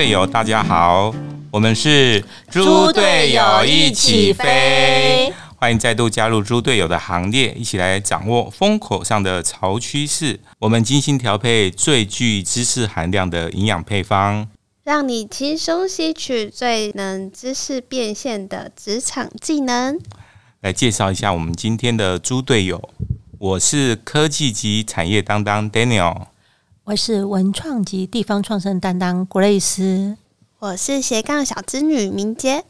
[0.00, 1.14] 队友，大家好，
[1.50, 10.40] 我们是猪队友一起飞，欢迎再度加入猪队友的行列，一起来掌握风口上的潮趋势。
[10.58, 14.48] 我们精心调配最具知识含量的营养配方，
[14.84, 20.00] 让你轻松吸取最能知识变现的职场技能。
[20.62, 22.88] 来介绍一下我们今天的猪队友，
[23.38, 26.28] 我是科技及产业当当 Daniel。
[26.90, 30.16] 我是文创及地方创生担当 Grace，
[30.58, 32.64] 我是斜杠小织女明杰。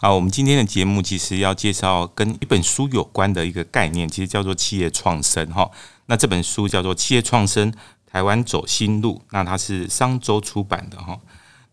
[0.00, 5.70] 好，我们今天的节目其实要介绍跟一本书有关的一个概念，其实叫做企业创生哈。
[6.06, 7.72] 那这本书叫做《企业创生：
[8.04, 11.16] 台湾走新路》，那它是商周出版的哈。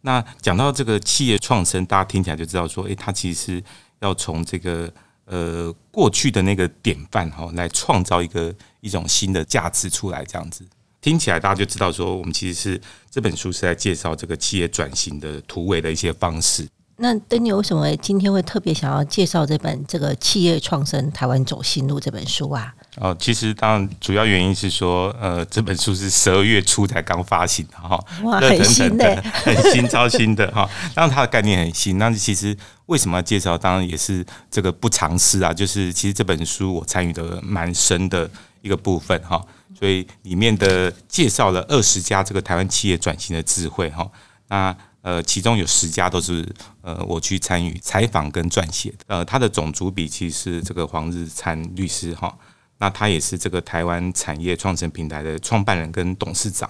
[0.02, 3.64] 那讲到这个企业创生，大家听起来就知道说，诶，它其实
[4.02, 4.88] 要从这个
[5.26, 10.64] 呃过去的那个典范哈，来创造一个一种新的价值出来，这样子。
[11.02, 16.68] 听起来大家就知道说，我们其实是这本书是在介绍这个企业转型的突围的一些方式。
[17.02, 22.74] 那登你为什么今天会特别想要介绍这本这个企业创生台湾走新路这本书啊？
[22.98, 30.70] 哦，其实当然主要原因是说，呃，这本书是十二月初才刚发行的哈，哇，很新的，很新超新的哈。
[30.94, 32.54] 当然它的概念很新，那其实
[32.88, 33.58] 为什么要介绍？
[33.58, 38.30] 当然也是这个不尝试啊，就是其实这本书我参与的蛮深的
[38.62, 39.42] 一个部分哈。
[39.80, 44.12] 所以里面的介绍了二十家这个台湾企业转型的智慧哈，
[44.50, 46.46] 那呃其中有十家都是
[46.82, 52.38] 呃我去参与采访跟撰写的，呃他的总主笔其实是这个黄日灿律师哈，
[52.80, 56.70] 那他也是这个台湾产业创新平台的创办人跟董事长，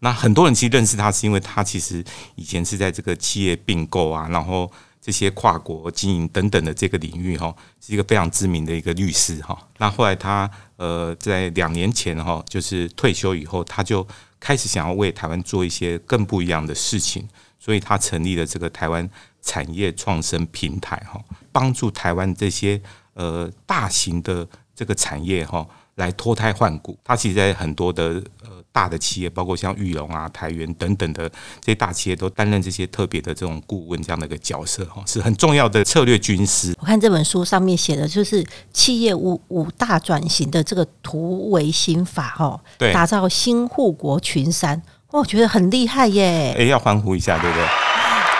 [0.00, 4.70] 那很多人其实认识他是因为他其实以前是在这个企业并购啊，然后。
[5.04, 7.52] 这些跨国经营等等的这个领域哈，
[7.84, 9.58] 是一个非常知名的一个律师哈。
[9.78, 10.48] 那后来他
[10.82, 14.04] 呃在两年前哈，就是退休以后，他就
[14.40, 17.28] 开始想要为台湾做一些更不一样的事情，
[17.60, 19.08] 所以他成立了这个台湾
[19.40, 22.80] 产业创生平台哈，帮助台湾这些
[23.14, 25.64] 呃大型的这个产业哈
[25.96, 26.98] 来脱胎换骨。
[27.04, 28.62] 他其实在很多的呃。
[28.74, 31.28] 大的企业，包括像玉龙啊、台源等等的
[31.60, 36.74] 这些大企业，都担任这些特别的这种顾问这样的一个角色，哈，是很重要的策略军师。
[36.80, 38.42] 我看这本书上面写的就是
[38.72, 46.56] 企业五五大转型的这个突围心法，哈，对，打造新护国群山，我觉得很厉害耶！
[46.58, 47.66] 哎，要欢呼一下，对不对？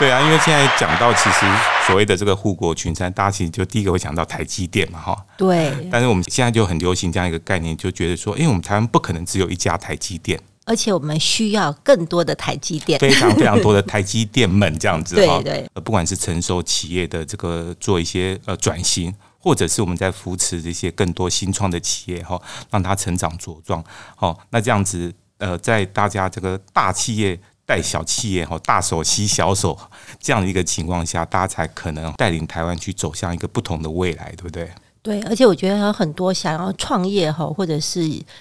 [0.03, 1.47] 对啊，因为现在讲到其实
[1.87, 5.17] 所谓的这个护国群山，大家其实就第一个会想到台积电嘛，哈。
[5.39, 5.73] 对。
[5.93, 15.15] 但是我们现在就很流行这样一个概念，就觉得说，因为我们台湾不可能只有一家台积电，而且我们需要更多的台积电，非常非常多的台积电们这样子。
[15.15, 15.71] 对对。
[15.75, 22.43] 呃，不管是成熟企业的这个做一些呃转型，或者是我们在扶持这些更多新创的企业哈，
[22.73, 23.85] 让它成长茁壮。
[24.17, 27.39] 好，那这样子呃，在大家这个大企业。
[27.65, 29.79] 带小企业哈，大手吸小手
[30.21, 34.71] 这样的一个情况下，大家才可能带领台湾去走向一个不同的未来，对不对？
[35.03, 38.01] 对，而且我觉得有很多想要创业哈，或者是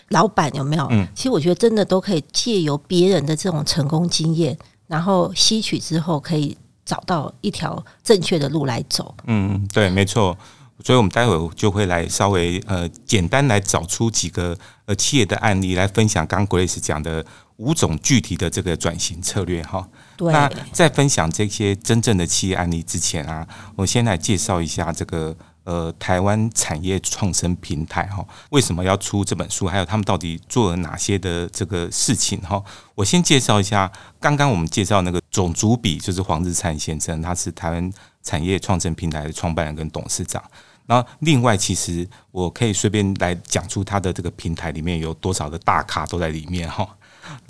[0.10, 0.88] 老板有没有？
[0.92, 4.56] 嗯，其实我觉得真的都可以借由别人的这种成功经验，
[4.88, 6.56] 然后吸取之后，可以
[6.86, 9.16] 找到一条正确的路来走。
[9.26, 10.38] 嗯，对，没错。
[10.84, 17.26] 所以我们待会就会来稍微呃简单来找出几个呃企业的案例来分享，刚 Grace 讲的。
[17.62, 32.62] 五种具体的这个转型策略哈，那在分享这些真正的企业案例之前啊，我先来介绍一下这个呃台湾产业创生平台哈，为什么要出这本书，还有他们到底做了哪些的这个事情哈。
[32.96, 40.44] 我先介绍一下，刚刚我们介绍那个总主笔就是黄日灿先生，他是台湾产业创生平台的创办人跟董事长。
[40.88, 46.88] 然后另外，其实我可以随便来讲出他的这个平台里面有多少的大咖都在里面哈。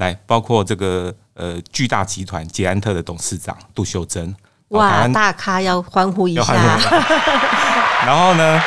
[0.02, 4.36] 来，包括这个呃巨大集团捷安特的董事长杜秀珍，
[4.70, 6.54] 哇，大咖要欢呼一下。
[8.04, 8.60] 然后呢，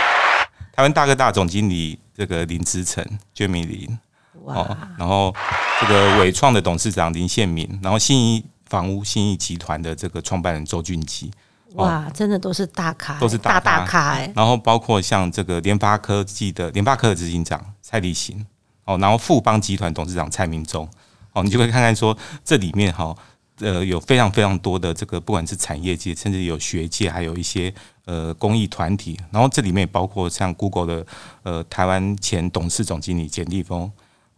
[0.73, 3.05] 台湾大哥大总经理这个林之成、
[3.35, 3.99] 娟米林，
[4.45, 4.65] 哇，
[4.97, 5.35] 然后
[5.81, 11.33] 这个伟创的董事长林宪明，然后信义房屋信义集团的这个创办人周俊基，
[11.73, 14.33] 哇，真的都是大咖，都是大大咖哎。
[14.37, 18.47] 然后包括像这个联发科技的联发科的执行长蔡立行。
[18.87, 20.87] 哦，然后富邦集团董事长蔡明忠，
[21.35, 23.15] 哦，你就会看看说这里面哈，
[23.59, 27.75] 呃，有非常非常多的这个，不管是产业界，甚至有学界，还有一些
[28.07, 31.07] 呃公益团体，然后这里面包括像 Google 的
[31.43, 33.91] 呃台湾前董事总经理简立峰，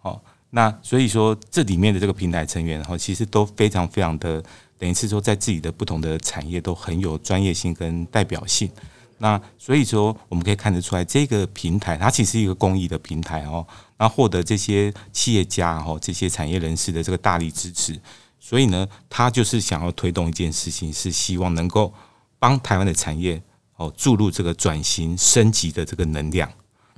[0.02, 0.20] 哦，
[0.50, 4.42] 那所以说这里面的这个平台成员，哈，其实都非常非常的，
[4.78, 8.70] 等于是说在自己的不同的产业都很有专业性跟代表性。
[9.18, 13.66] 那所以说，我们可以看得出来，这个平台它其实是一个公益的平台哦。
[13.98, 17.98] 那获得这些企业家哦这些产业人士的这个大力支持，
[18.38, 21.92] 所以呢，他就是想要推动一件事情，是希望能够
[22.38, 23.40] 帮台湾的产业
[23.76, 26.46] 哦注入这个转型升级的这个能量，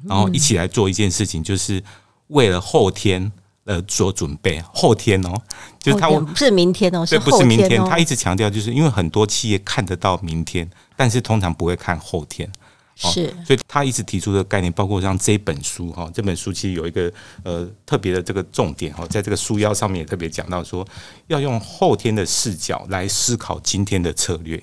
[0.05, 1.81] 然后一起来做一件事情，就是
[2.26, 3.31] 为了后天
[3.62, 4.61] 呃做准备。
[4.75, 5.32] 后天哦，
[5.79, 7.81] 就是他不是明天哦，对，不是明天。
[7.85, 10.69] 他一直强调，就是因为很多企业看得到明天，
[10.99, 12.50] 但是通常不会看后天。
[13.00, 17.12] 是，所以他一直提出的概念，包括像这本书哈，这本书其实有一个
[17.45, 20.85] 呃特别的这个重点哈，在这个书腰上面也特别讲到说，
[21.29, 24.61] 要用后天的视角来思考今天的策略。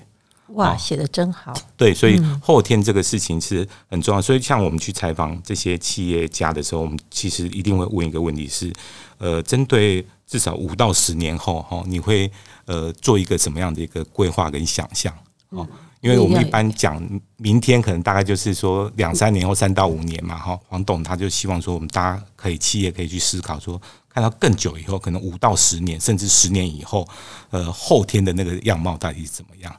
[0.48, 1.54] 哇，写的真好。
[1.78, 4.22] 对，所以后天这个事情是很重要。
[4.22, 8.70] 所以像我们去采访这些企业家的时候，我们其实一定会问一个问题是，
[9.18, 12.30] 呃，针对至少五到十年后哈，你会
[12.66, 15.18] 呃做一个什么样的一个规划跟想象？
[15.52, 15.66] 哦。
[16.06, 17.02] 因为我们一般讲
[17.38, 27.08] 明天可能大概就是说两三年或三到五年嘛，哈，黄董他就希望说我们大家可以企业可以去思考说，看到更久以后，可能五到十年甚至十年以后，
[27.50, 29.76] 呃，后天的那个样貌到底是怎么样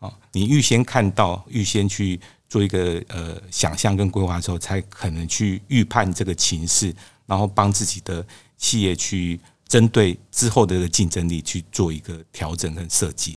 [0.00, 0.12] 啊？
[0.32, 6.94] 你预先看到，预先去做一个呃想象跟规划的时候，才可能去预判这个情势，
[7.24, 8.22] 然后帮自己的
[8.58, 13.34] 企业去针对之后的竞争力去做一个调整跟设计。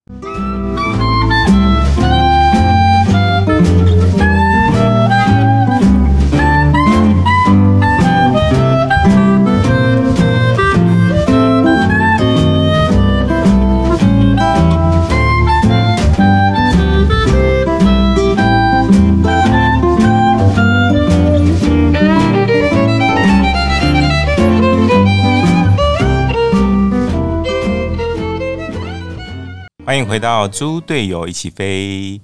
[29.84, 32.20] 欢迎回到猪队友一起飞。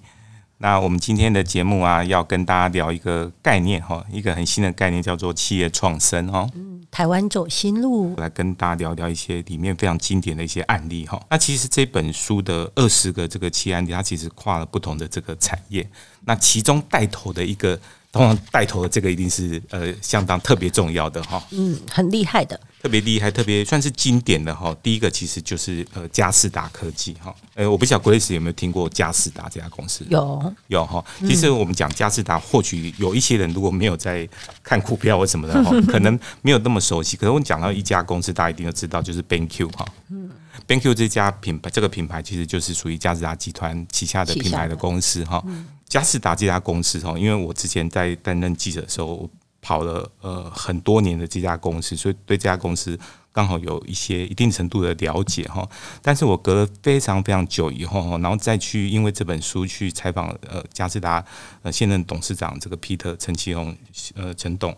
[0.59, 6.49] 那我们今天的节目啊，要跟大家聊一个概念哈，一个很新的概念，叫做企业创生哦。
[6.55, 11.21] 嗯，台湾走新路，来跟大家聊聊一些里面非常经典的一些案例哈。
[11.29, 15.85] 那其实这本书的二十个这个企业案例，它其实跨了不同的这个产业。
[16.25, 17.79] 那其中带头的一个，
[18.13, 21.43] 通常带头的这个一定是呃相当特别重要的哈。
[21.51, 22.59] 嗯，很厉害的。
[22.81, 24.75] 特别厉害，特别算是经典的哈。
[24.83, 27.35] 第一个其实就是呃嘉士达科技哈。
[27.55, 30.05] 呃，我不晓得 Grace 有没有听过嘉士达这家公司？
[30.09, 31.05] 有有哈。
[31.21, 34.29] 其实我们讲嘉士达，或许有一些人如果没有在
[34.63, 37.17] 看股票或什么的哈， 可能没有那么熟悉。
[37.17, 39.85] 可是我们讲到一家公司，大家一定都知道，就是 BenQ 哈。
[40.11, 40.31] 嗯
[40.69, 45.45] ，BenQ 这家品牌，这个品牌其实就是属于嘉士达集团旗下的品牌的公司哈。
[45.89, 49.29] 嘉士达这家公司哈，因为我之前在担任记者的时候。
[49.61, 52.99] 跑了呃很多年的这家公司，所以对这家公司
[53.33, 55.69] 刚好有一些一定程度的了解哈。
[56.01, 61.25] 但是我隔了非常非常久以后哈，然后再去因为这本书去采访呃嘉士达
[61.63, 63.77] 呃现任董事长这个 Peter 陈其宏
[64.15, 64.75] 呃陈董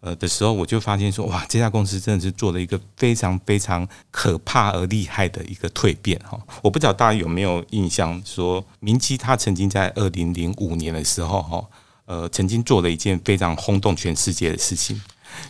[0.00, 6.38] 呃的时候，我就发现说哇，这家公司真的是做了一个非常非常可怕而厉害的一个蜕变哈。
[6.62, 11.64] 我不知道大家有没有印象，说明基他曾经在二零零五年的时候哈。
[12.06, 15.00] 呃，曾经做了一件非常轰动全世界的事情，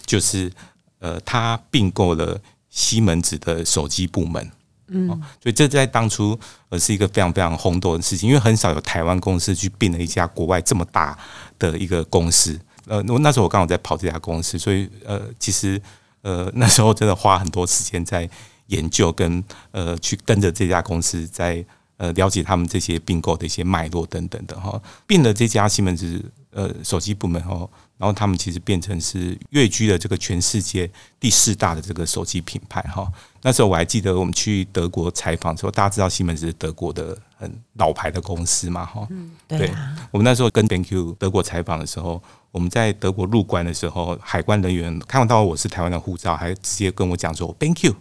[0.06, 0.50] 就是
[0.98, 2.40] 呃，他并购了
[2.70, 4.50] 西门子的手机部门。
[4.88, 5.08] 嗯，
[5.42, 11.19] 所以这在当初呃是一个非常非常轰动的事情，因为很少有台湾公司去并了一家国外这么大
[11.58, 12.58] 的一个公司。
[12.86, 15.81] 呃，我那时候我刚好在跑这家公司，所以呃，其实
[16.20, 18.29] 呃那时候真的花很多时间在
[18.67, 21.64] 研究跟呃去跟着这家公司在
[21.96, 24.81] 呃了解他们这些并购的一些脉络等等的哈。
[25.06, 26.22] 并了这家西门子。
[26.56, 33.13] 呃，手机部门哦，然后他们其实变成是跃居了这个全世界第四大的这个手机品牌哈。
[33.43, 39.05] 那时候我还记得我们去德国采访的时候，大家知道西门子是德国的很老牌的公司嘛哈。
[39.10, 39.69] 嗯，对。
[40.13, 42.22] 我们那时候跟 BANK YOU 德国采访的时候，
[42.53, 47.93] 我们在德国入关的时候，海关人员看到我是台湾的护照，还直接跟我讲说 BenQ，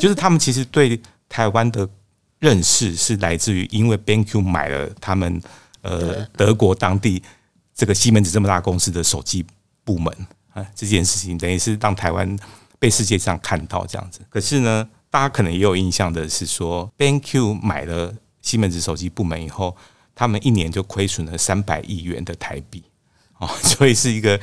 [0.00, 1.88] 就是他们其实对台湾的
[2.44, 5.40] 认识是来自于因为 BenQ 买了他们
[5.80, 7.22] 呃德国当地。
[7.76, 9.44] 这个西门子这么大公司的手机
[9.82, 10.14] 部门
[10.52, 12.38] 啊，这件事情等于是让台湾
[12.78, 14.20] 被世界上看到这样子。
[14.30, 19.76] 可是呢，大家可能也有印象的是说，BenQ 买了西门子手机部门以后，
[20.14, 22.80] 他们一年就亏损了三百亿元的台币
[23.38, 24.38] 哦， 所以是一个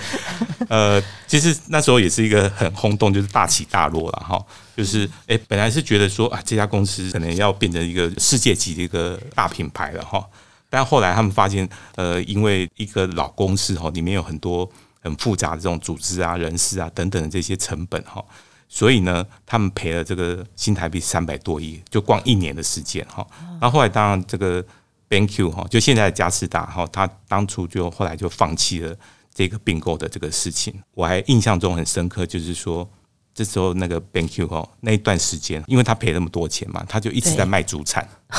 [0.67, 4.46] 呃，其实那时候也是一个很轰动，就是大起大落了哈。
[4.81, 10.27] 就是诶，本来是觉得说啊，这家公司可能要变成一个世界级的一个大品牌了哈。
[10.71, 14.67] 但后来他们发现，呃，因为一个老公司哈，里面有很多
[15.00, 18.25] 很复杂的这种组织啊、人事啊等等的这些成本哈，
[18.67, 23.23] 所以呢，他们赔了这个新台币三百多亿，就光一年的时间哈。
[23.59, 24.65] 然后后来当然这个
[25.07, 28.95] BenQ 哈，就现在的嘉士达哈，他当初就后来就放弃了
[29.31, 30.73] 这个并购的这个事情。
[30.95, 32.89] 我还印象中很深刻，就是说
[33.33, 38.07] 这时候那个 BenQ 哦，那一段时间，因为他赔那么多钱嘛，他就一直在卖主产，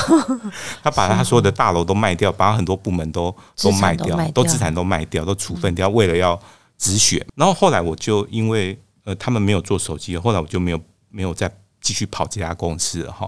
[0.83, 6.39] 他把他所有的大楼都卖掉，把很多部门都都卖掉，都资产都卖掉，都处分掉，为了要
[6.77, 7.25] 止血。
[7.35, 13.27] 然后后来我就因为呃他们没有做手机，后来我就没有没有再继续跑这家公司了哈。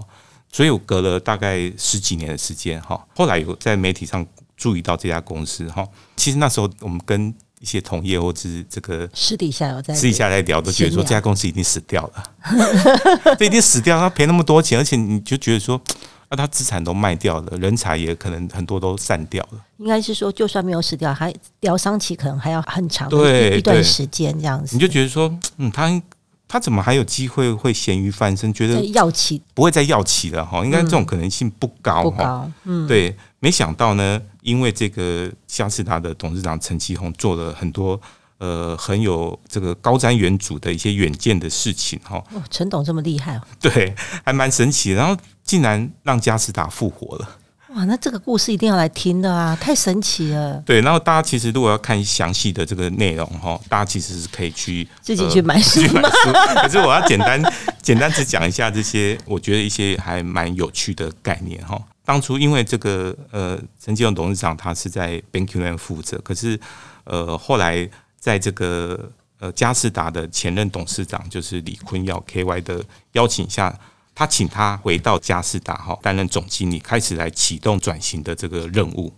[0.52, 4.24] 所以我隔了大概十几年的时间哈，后来有在媒体上
[4.56, 5.86] 注意到这家公司哈。
[6.14, 7.34] 其实那时候我们跟
[7.66, 12.22] 一些同业或者是这个私底下有在私底下在聊，都觉得说这家公司已经死掉了，
[13.36, 15.80] 这已经死掉，他赔那么多钱，而且你就觉得说，
[16.28, 19.58] 啊，他资产都卖掉了，人才也可能很多都散掉了。
[19.78, 24.76] 应该是说，就算没有死掉，还疗伤期可能还要很长的一段时间这样子。
[24.76, 26.00] 你就觉得说，嗯，他
[26.48, 28.52] 他怎么还有机会会咸鱼翻身？
[28.52, 32.50] 觉得药企不会再药企了哈，应该这种可能性不高哈。
[32.64, 33.16] 嗯，对。
[33.38, 38.00] 没想到呢，因为这个嘉士达的董事长陈其宏做了很多
[38.38, 42.16] 呃很有这个高瞻远瞩的一些远见的事情哈。
[42.32, 43.42] 哦，陈董这么厉害哦。
[43.60, 44.92] 对，还蛮神奇。
[44.92, 47.28] 然后竟然让嘉士达复活了。
[47.74, 50.62] 哇，那这个故事一定要来听的啊，太神奇了。
[50.64, 55.80] 对，然后大家其实如果要看详细的这个内容哈，大家其实是可以去自己去买书。
[56.62, 57.42] 可是我要简单
[57.82, 61.80] 简单只讲一下这些，我觉得一些还蛮有趣的概念哈。
[62.04, 66.58] 当初因为这个呃，陈金勇董事长他是在 BenQ 那负责，可是
[67.02, 72.80] 呃后来在这个呃嘉士达的前任董事长就是李坤耀 KY 的
[73.12, 73.76] 邀请下，
[74.16, 79.12] 他请他回到嘉士达哈担任总经理，开始来启动转型的这个任务。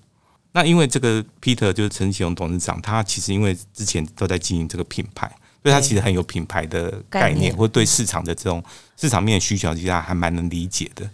[0.51, 5.29] 那因为这个 Peter 就是陈启荣董事长，他其实因为之前都在经营这个品牌，
[5.63, 8.61] 所以他其实很有品牌的概念，或对市场的这种
[8.97, 11.09] 市场面的需求，其实还蛮能理解的。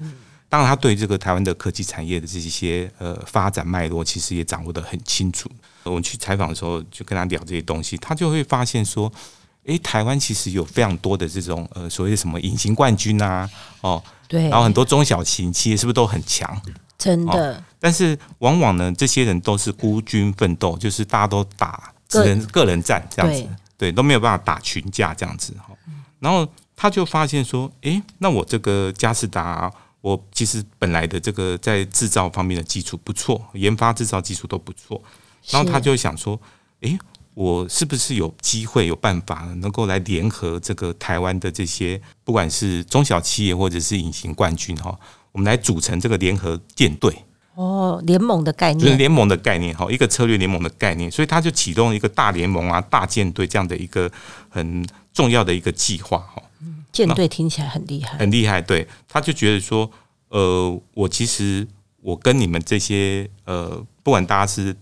[0.48, 5.50] 当然，他对这个台湾的科技产业的这些呃发展脉络，其实也掌握的很清楚。
[5.82, 9.12] 我们去采访的时候，就跟他聊这些东西，他就会发现说，
[9.64, 13.49] 诶，台湾其实有非常多的这种呃所谓什么隐形冠军啊，
[13.80, 16.61] 哦，对，然后很多中小型企业是不是都很强？
[16.99, 17.62] 真的。
[17.78, 25.75] 但是往往呢，这些人都是孤军奋斗，就是大家都打只能个人战这样子，对，都没有办法打群架这样子哈。
[26.21, 29.73] 然后他就发现说，诶，那我这个嘉士达。
[30.00, 35.02] 我其实本来的这个在制造方面的基础不错，研发制造技术都不错，
[35.49, 36.38] 然后他就想说，
[36.83, 36.99] 诶，
[37.34, 44.96] 我是不是有机会有办法能够来联合这个台湾的这些不管是中小企业或者是隐形冠军哈，
[45.32, 47.12] 我们来组成这个联合舰队
[47.56, 54.10] 哦，联盟的概念，就是联盟的概念哈，一个策略联盟的概念，所以他就启动一个大联盟啊、大舰队这样的一个
[54.48, 56.42] 很重要的一个计划哈。
[56.90, 58.60] 舰队听起来很厉害，很厉害。
[58.60, 59.90] 对，他就觉得说，
[60.28, 61.66] 呃，我其实
[62.00, 64.74] 我跟你们这些呃，不管大家是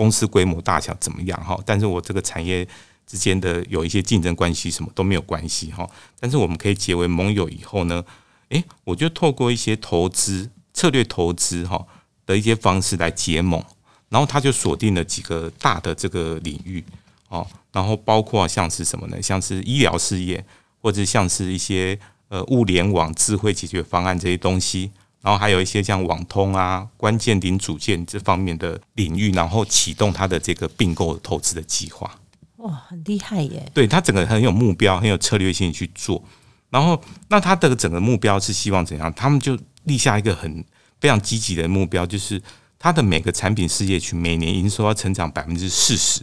[0.00, 2.66] 公司规模大小怎么样哈，但是我这个产业
[3.06, 5.86] 之间的有一些竞争关系，什么都没有关系哈。
[6.18, 8.02] 但是我们可以结为盟友以后呢，
[8.48, 11.86] 诶，我就透过一些投资策略投资哈
[12.24, 13.62] 的一些方式来结盟，
[14.08, 16.82] 然后他就锁定了几个大的这个领域
[17.28, 19.20] 哦，然后包括像是什么呢？
[19.20, 20.42] 像是医疗事业。
[20.82, 24.90] 或者像是一些呃物联网、智慧解决方案这些东西，
[25.22, 32.10] 然后还有一些像网通啊、关键零组件这方面的领域，然后启动它的这个并购投资的计划。
[32.56, 33.70] 哇，很厉害耶！
[33.74, 36.22] 对它整个很有目标、很有策略性去做。
[36.70, 39.12] 然后，那它的整个目标是希望怎样？
[39.14, 40.64] 他们就立下一个很
[41.00, 42.40] 非常积极的目标，就是
[42.78, 46.22] 它的每个产品事业群每年营收要成长百分之四十。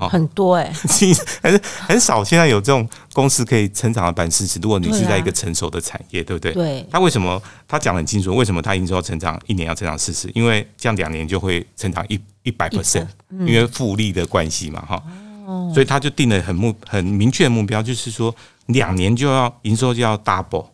[0.00, 0.72] 很多 哎，
[1.42, 2.22] 很很少。
[2.24, 4.58] 现在有这种公司可以成长的百分之十。
[4.60, 6.52] 如果你是在一个成熟的产业，对不对？
[6.52, 6.86] 对。
[6.90, 7.40] 他为什么？
[7.66, 10.30] 他讲很清楚，为什么他营收要成长一年要成长四十？
[10.34, 15.02] 因为这样两年就会成长一一百 percent，因为复利的关系嘛，哈。
[15.46, 15.70] 哦。
[15.74, 18.34] 所以他就定了很目很明确的目标，就是说
[18.66, 20.66] 两年就要营收就要 double。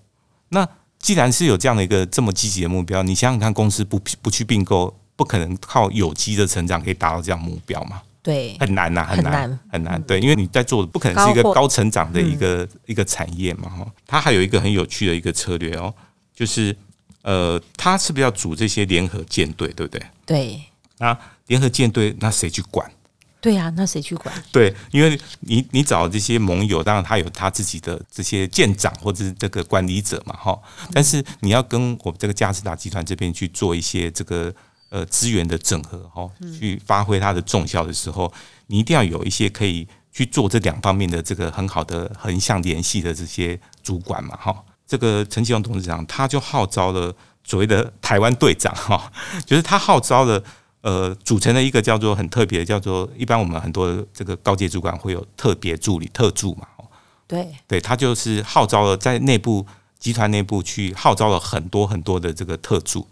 [0.50, 0.66] 那
[0.98, 8.00] 既然是有这样的一个这么积极的目标，你想想看，公司不不去并购，不可能靠有机的成长可以达到这样目标嘛？
[8.26, 10.02] 对，很难呐，很难，很难。
[10.02, 13.86] 对，因为你在做的不可能是一个高成长的一个一个产业嘛，哈。
[14.04, 15.94] 它还有一个很有趣的一个策略哦，
[16.34, 16.76] 就是
[17.22, 20.04] 呃，它是不是要组这些联合舰队，对不对？
[20.26, 20.60] 对。
[20.98, 21.16] 那
[21.46, 22.90] 联合舰队，那谁去管？
[23.40, 24.34] 对呀，那谁去管？
[24.50, 30.60] 对，因为你你找这些盟友，当然他有他自己的这些舰长或者是这个管理者嘛，哈。
[30.92, 34.52] 但是你要跟我们这个嘉士达集团这边去做一些这个。
[34.96, 36.26] 呃，资源的整合哈，
[36.58, 38.32] 去发挥它的重效的时候，
[38.68, 44.64] 你一定要有一些可以去做这两方面的这个很好的横向联系的这些主管嘛哈。
[44.86, 49.12] 这个陈启荣董事长他就号召了所谓的台湾队长哈，
[49.44, 50.42] 就是他号召了
[50.80, 56.66] 呃，组成了一个叫做很特别，叫做一般我们很多这个高阶主管会有特别助理特助嘛，
[57.26, 59.66] 对对他就是号召了在内部
[59.98, 63.06] 集团内部去号召了很多很多的这个特助，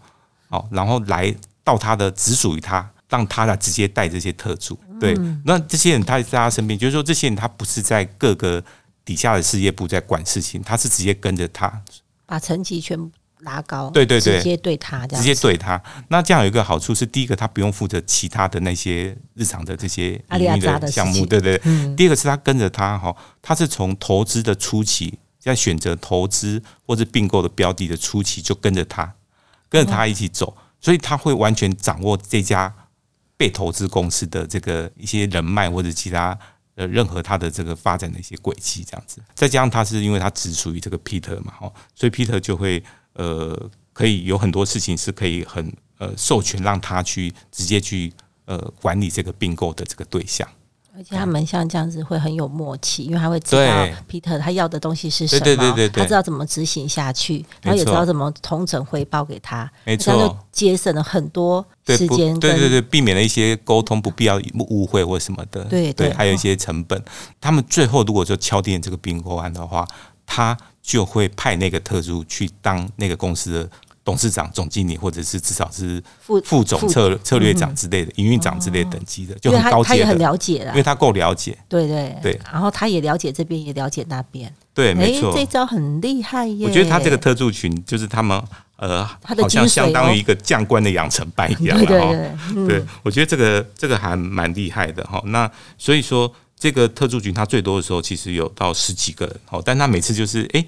[0.47, 1.35] 哦，然后来
[1.65, 4.79] 到他的只属于他，让他来直接带这些特助。
[4.97, 8.63] 对，那这些人他在他身边，就是说这些人他不是在各个
[9.03, 11.81] 底下的事业部在管事情，他是直接跟着他，
[12.25, 14.37] 把层级全部拉高，对对对。
[14.37, 15.81] 直接对他这样直接对他。
[16.07, 21.61] 那这样有一个好处是，第一个他不用负责其他的那些日常的这些阿里的项目，对对对。
[21.65, 21.95] 嗯。
[21.95, 29.13] 第二个是他跟着他哈，他是从投资的初期，在选择投资或者并购的标的的初期就跟着他，
[29.67, 32.71] 跟着他一起走，所以他会完全掌握这家
[33.35, 36.37] 被投资公司的这个一些人脉或者其他
[36.75, 39.19] 呃任何他的这个发展的一些轨迹，这样子。
[39.33, 48.13] 再加上他是因为他只属于这个 Peter 嘛，哈，所以 Peter 就会呃可以有很多事情是可以很呃授权让他去直接去
[48.45, 50.47] 呃管理这个并购的这个对象。
[50.97, 60.37] 而且他们像这样子会很有默契，因为他会知道对 Peter 他要的东西是什么，对对对对对他知道怎么执行下去，然后也知道怎么同整汇报给他，没这样就错。
[60.51, 65.65] 节省了很多时间跟对对对，避免了一些沟通不必要误会或什么的。
[65.65, 67.03] 对对还有一些成本。
[67.41, 69.85] 他们最后如果说敲定这个并购案的话，
[70.25, 73.69] 他就会派那个特助去当那个公司的
[74.05, 81.57] 董事长、总经理，或者是至少是副副总策策略长之类的、营运长之类等级的，就很高阶他他也很的，了解了因为，他够了解。
[81.67, 85.33] 对对对然后他也了解这边，也了解那边，对，没诶错。
[85.35, 86.67] 这招很厉害耶！
[86.67, 88.39] 我觉得他这个特助群就是他们
[88.77, 92.13] 呃，他的好像相当于一个将官的养成班一样 对对了哈。
[92.13, 95.19] 对，嗯对，我觉得这个这个还蛮厉害的哈。
[95.25, 100.65] 那所以说，这个特助群他最多的时候其实有到十几个人哦，但他每次就是诶，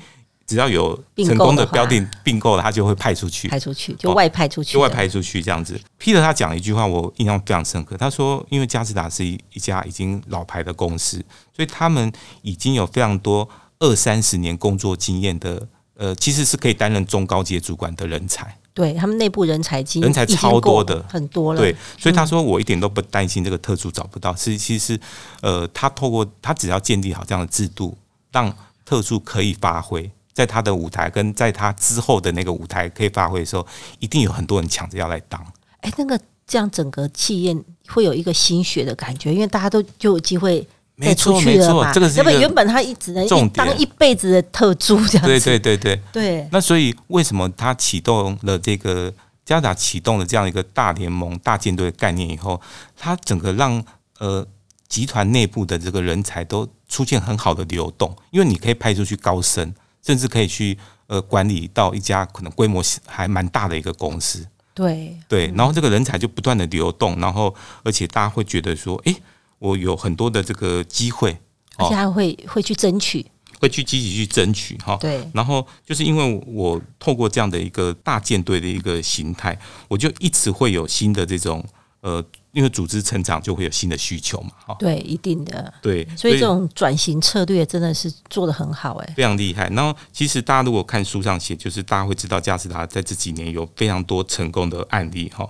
[0.47, 4.89] 只要有成功的标的并购了，他就会派出去，派出去就外派出去，就外。
[4.89, 5.79] 派出去这样子。
[5.99, 7.95] Peter 他讲了一句话，我印象非常深刻。
[7.95, 11.23] 他说，因为嘉士达是一一家已经老牌的公司，
[11.55, 13.47] 所以他们已经有非常多
[13.79, 15.67] 二三十年工作经验的。
[15.99, 21.59] 呃，其实是可以担任中高阶主管的人才，对他们内部人才经人才超多的很多了。
[21.59, 24.99] 对，所以他说我一点都不担心这个特助找不到，是其实
[25.41, 27.97] 呃，他透过他只要建立好这样的制度，
[28.31, 28.55] 让
[28.85, 33.65] 特助可以发挥，在他的舞台跟在他之后的那个舞台可以发挥的时候，
[33.97, 35.43] 一定有很多人抢着要来当。
[35.81, 40.67] 哎，那个这样整个气焰会有一个心血的感觉，因为大家都就有机会再
[41.07, 41.41] 没错。
[41.41, 45.21] 没错这个是个原本他一直能重当一辈子的特助这样子。
[45.21, 49.11] 对对对对，对那所以为什么他启动了这个
[49.43, 52.61] 加达启动了这样一个大联盟、大舰队的概念以后，
[52.95, 53.83] 他整个让
[54.19, 54.45] 呃
[54.87, 59.73] 集团内部的这个人才都出现很好的流动，因为你可以派出去高升，
[60.07, 64.47] 甚至可以去呃管理到一家可能规模还蛮大的一个公司。
[64.73, 69.13] 对对，然后这个人才就不断的流动，然后而且大家会觉得说，诶，
[69.59, 71.37] 我有很多的这个机会，
[71.75, 73.25] 而且还会会去争取。
[73.59, 74.95] 会去积极去争取哈。
[74.97, 81.65] 对然后就是因为我透过这样的一个大舰队的一个形态，我就一直会有新的这种
[82.01, 84.75] 呃，因为组织成长就会有新的需求嘛，哈。
[84.79, 85.73] 对，一定的。
[85.81, 89.69] 对，所以这种转型策略真的是做的很好哎、非常厉害。
[89.69, 95.47] 然后其实大家如果看书上写，就是大家会知道嘉士达在这几年有非常多成功的案例哈。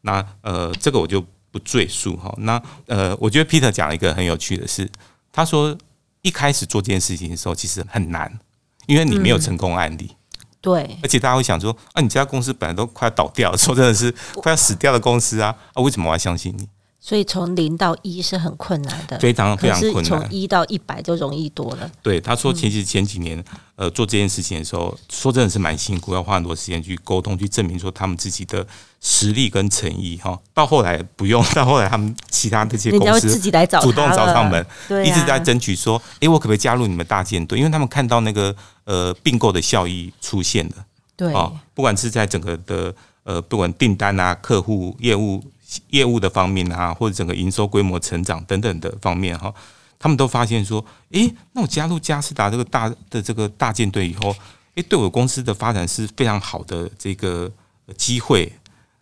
[0.00, 2.34] 那呃，这个我就不赘述哈。
[2.38, 4.90] 那呃，我觉得 Peter 讲了一个很有趣的事，
[5.32, 5.76] 他说
[6.22, 8.38] 一开始做这件事情的时候其实很难，
[8.86, 10.10] 因为你没有成功案例。
[10.60, 16.68] 对而且大家会想说，啊，你这家公司本来都快要倒掉了，说真的是快要死掉的公司啊，啊，为什么我要相信你？
[17.00, 20.04] 所以从零到一是很困难的，非常非常困难。
[20.04, 21.90] 从一到一百就容易多了。
[22.02, 23.42] 对，他说，其实前几年
[23.76, 28.66] 呃做这件事情的时候，说真的是蛮辛苦，要花很多时间去沟通，去证明说他们自己的
[29.00, 30.38] 实力跟诚意哈。
[30.52, 34.66] 到后来不用， 到后来他们其他这些公司自己来找主动找上门，
[35.06, 37.58] 一直在争取说，诶，我可不可以加入你们大舰队？
[37.58, 40.74] 因为他们看到那个呃并购的效益出现了。
[41.16, 45.42] 对、哦，不管是在整个的呃，不管订单啊、客户业务
[45.90, 49.52] 业务的方面啊，或者整个营收规模成长等等的方面哈、
[49.98, 54.34] 他们都发现说，诶，那我加入嘉士达这个大的这个大舰队以后，
[54.74, 57.50] 诶，对我公司的发展是非常好的这个
[57.96, 58.52] 机会。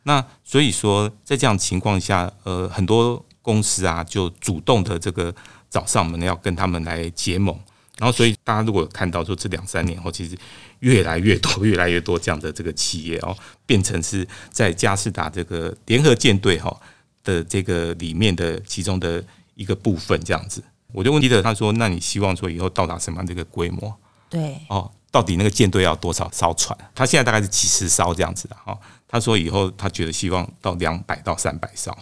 [0.05, 5.35] 那所以说，在这样情况下，呃，很多公司啊，就主动的这个
[5.69, 7.59] 找上门，要跟他们来结盟。
[7.99, 10.37] 然后，所以大家如果看到说这两三年后，其实
[10.81, 16.79] 越来越多、 越来越多这样的这个企业哦，变成是在嘉士达这个联合舰队哈
[17.25, 20.63] 的这个里面的其中的一个部分，这样子。
[20.93, 23.95] 我就问记者，他说：“那你希望说以后到达什么样的一个规模？
[24.29, 26.79] 对哦，到底那个舰队要多少艘船？
[26.95, 28.79] 他现在大概是几十艘这样子的哈。
[29.09, 31.97] 他说以后他觉得希望到两百到三百艘。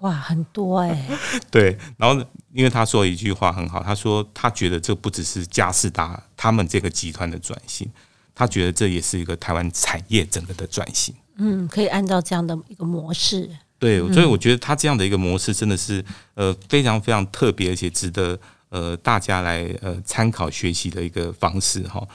[0.00, 1.08] 哇，很多哎。
[1.50, 7.90] 对，然后因为他说一句话很好，他说他觉得这不只是嘉士达他们这个集团的转型，
[8.34, 11.14] 他觉得这也是一个台湾产业整个的转型。
[11.36, 13.48] 嗯，可以按照这样的一个模式。
[13.78, 22.06] 对，所以我觉得他这样的一个模式真的是呃非常非常特别，而且值得呃大家来呃参考学习的一个方式哈。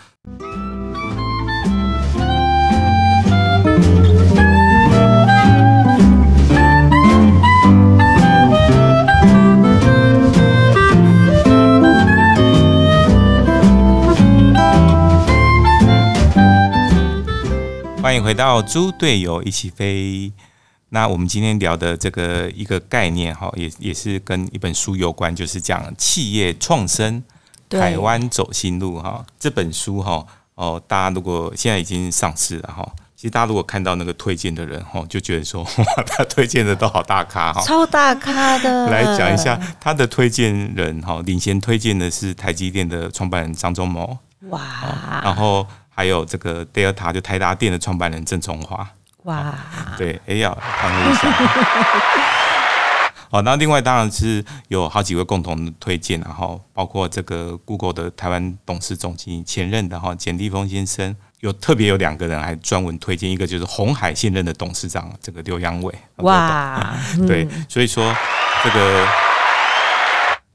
[18.15, 20.31] 欢迎回到猪队友一起飞。
[20.87, 27.21] 那我们今天聊的这个一个概念哈，也也是跟一本书有关，就是讲企业创生，
[27.69, 29.25] 台湾走新路哈。
[29.37, 30.25] 这本书哈
[30.55, 38.89] 哦，大家如果现在已经上市了哈，其实大家如果看到那个推荐的人哈，就觉得说 哇，他推荐的都好大咖哈，超大咖的。
[38.89, 45.67] 来讲一下他的推荐人哈，领先推荐的是台积电的创办人张忠谋哇，然后。
[45.95, 48.85] 还有这个 Delta 就台达电的创办人郑崇华，
[49.23, 49.55] 哇，
[49.97, 51.31] 对，哎呀，看一下。
[53.31, 66.93] 好， 那另外当然是有好几位共同推荐，然后包括这个 Google 的台湾董事总经理前任的哈简立峰先生，有特别有两个人还专门推荐，一个就是红海现任的董事长这个刘阳伟，哇，
[67.25, 68.13] 对，所以说
[68.63, 69.07] 这个。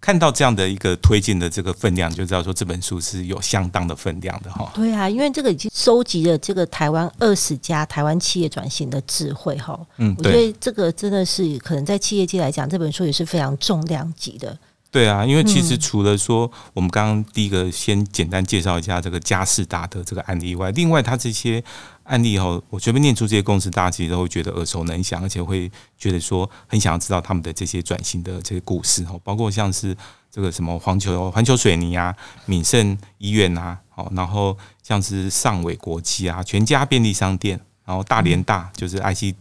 [0.00, 4.70] 看到这样的一个推进的这个分量，就知道说这本书是有相当的分量的哈。
[4.74, 9.78] 对啊，因为这个已经收集了这个台湾二十家台湾企业转型的智慧哈。
[9.98, 14.56] 嗯，我觉得这个真的是可能在企业界来讲，这本书也是非常重量级的。
[14.90, 21.62] 对啊，因为其实除了说我们刚刚第一个先简单介绍一下这个嘉士达的这个案例外，另外它这些。
[22.04, 29.96] 案例后，我随便念出这些公司，大家其实都会觉得耳熟能详，而且会觉得说很想要知道他们的这些转型的这些故事哦，包括像是
[30.28, 32.12] 这个什么环球环球水泥啊、
[32.46, 39.36] 敏盛医院啊，哦，然后像是上伟国际啊、全家便利商店，然后大连大就是 IC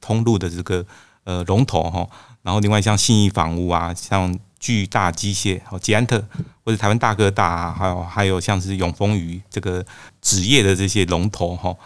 [0.00, 0.82] 通路的这个
[1.24, 2.08] 呃龙头哈，
[2.40, 6.18] 然后另外像信义房屋啊、像巨大机械、哦捷安特
[6.64, 9.84] 或者台湾大哥大，还有还有像是永丰鱼这个
[10.22, 11.76] 纸业的这些龙头哈。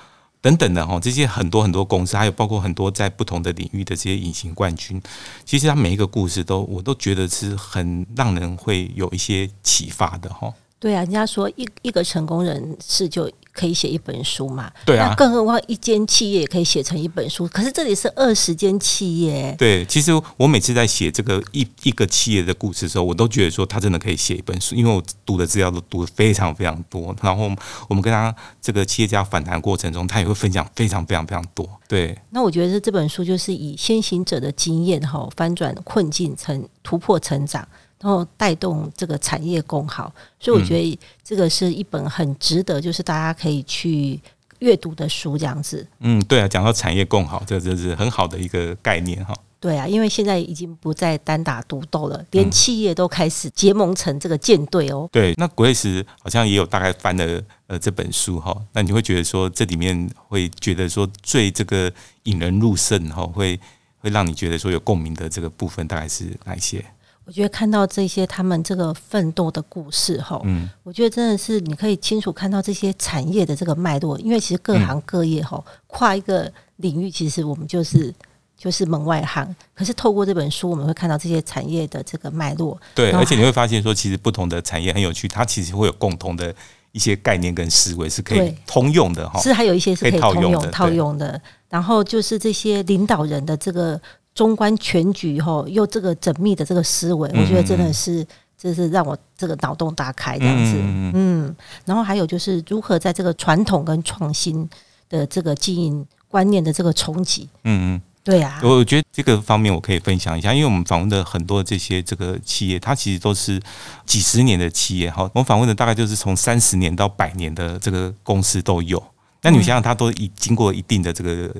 [0.40, 5.02] 等等的哈，这些很多很多公司，还有包括很多在不同的领域的这些隐形冠军，
[5.44, 10.54] 其实他每一个故事都，我都觉得是很让人会有一些启发的哈。
[10.80, 13.30] 对啊，人家说一一个成功人士就。
[13.50, 14.70] 可以写一本书嘛？
[14.86, 17.44] 对啊，更何况一间企业也可以写成一本书。
[17.48, 19.52] 可是这里是二十间企业。
[19.58, 27.12] 对，其实我每次在写这个一一个企业的故事的时候，我都觉得说他真的可以写一本书，因为我读的资料都读的非常非常多。
[27.20, 27.50] 然后
[27.88, 31.68] 我们跟他这个企业家访谈过程中，他也会分享非常非常非常多。
[31.88, 37.66] 对，那我觉得这本书就是以先行者的经验哈，翻转困境，成突破成长。
[38.00, 44.20] 然后带动这个产业共好，所以我觉得这个是一本很值得，就是大家可以去
[44.60, 45.86] 阅读的书，这样子。
[46.00, 49.34] 嗯，对啊，讲到产业共好，这这是很好的一个概念哈。
[49.60, 55.08] 对啊，因为现在已经不再单打独斗了，连企业都开始结盟成这个舰队哦。
[55.10, 63.58] 对，那古瑞斯好像也有大概翻了呃这本书哈，那你会觉得说这里面会觉得说最这个引人入胜哈，会
[63.98, 66.84] 会让你觉得说有共鸣的这个部分大概是哪一些？
[67.28, 78.10] 我觉得看到这些他们这个奋斗的故事哈，嗯，我觉得真的是你可以清楚看到这些产业的这个脉络，因为其实各行各业哈，跨一个领域，其实我们就是
[78.56, 79.54] 就是门外汉。
[79.74, 82.80] 可是透过这本书，我们会看到这些产业的这个脉络。
[82.94, 86.54] 对，而且你会发现说，其实不同的产业很有趣，它其实会有共同的
[86.92, 89.38] 一些概念跟思维是可以通用的哈。
[89.42, 91.38] 是还有一些是可以通用套用的。
[91.68, 94.00] 然后就是这些领导人的这个。
[94.38, 98.24] 中观全局后，又这个缜密的这个思维，我觉得真的是，
[98.56, 100.74] 这是让我这个脑洞大开这样子。
[100.76, 101.52] 嗯，
[101.84, 104.70] 然后还有就是如何在这个传统跟创新
[105.08, 107.48] 的这个经营观念的这个冲击。
[107.64, 113.60] 嗯嗯，对啊，我觉得这个方面我可以分享一下，因为我们访问的很多这些这个企业，它其实都是
[114.06, 115.10] 几十年的企业。
[115.10, 119.02] 哈，我们访问的大概就是从三十年到百年的这个公司都有。
[119.42, 121.54] 那你想想，它都已经过一定的这个，